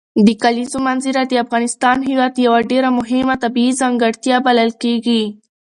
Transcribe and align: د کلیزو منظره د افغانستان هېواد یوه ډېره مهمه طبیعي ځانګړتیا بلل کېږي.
د 0.27 0.29
کلیزو 0.43 0.77
منظره 0.87 1.21
د 1.27 1.33
افغانستان 1.43 1.97
هېواد 2.09 2.33
یوه 2.45 2.59
ډېره 2.71 2.89
مهمه 2.99 3.35
طبیعي 3.43 3.71
ځانګړتیا 3.81 4.35
بلل 4.47 4.71
کېږي. 4.83 5.23